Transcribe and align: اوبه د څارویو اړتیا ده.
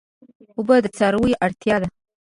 اوبه 0.57 0.75
د 0.83 0.85
څارویو 0.97 1.39
اړتیا 1.45 1.75
ده. 1.81 1.87